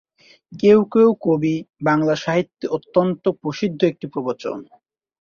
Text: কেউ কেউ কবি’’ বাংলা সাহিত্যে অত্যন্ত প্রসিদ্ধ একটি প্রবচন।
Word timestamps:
কেউ 0.51 0.79
কেউ 0.93 1.09
কবি’’ 1.21 1.55
বাংলা 1.83 2.15
সাহিত্যে 2.23 2.65
অত্যন্ত 2.77 3.23
প্রসিদ্ধ 3.41 3.79
একটি 3.83 4.05
প্রবচন। 4.13 4.57